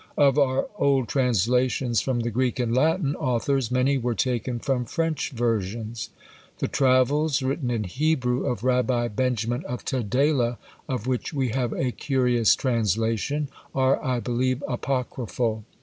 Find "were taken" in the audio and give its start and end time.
3.99-4.57